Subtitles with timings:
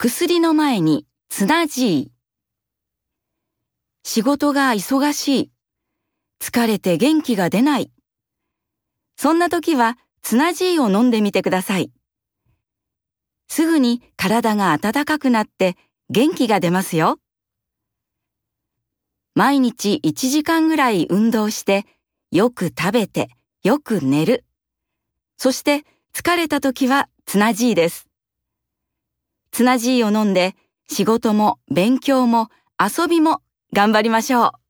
[0.00, 2.12] 薬の前につなじい。
[4.04, 5.52] 仕事が忙しい。
[6.40, 7.90] 疲れて元気が出ない。
[9.16, 11.90] そんな時はつなじいを飲んでみてください。
[13.48, 15.76] すぐに体が温かくなって
[16.10, 17.18] 元気が出ますよ。
[19.34, 21.86] 毎日1時間ぐらい運動して、
[22.30, 23.30] よく食べて、
[23.64, 24.44] よく寝る。
[25.36, 25.84] そして
[26.14, 28.07] 疲れた時はつなじいです。
[29.58, 30.54] つなじいを飲んで
[30.88, 33.40] 仕事も勉強も遊びも
[33.72, 34.67] 頑張りましょう。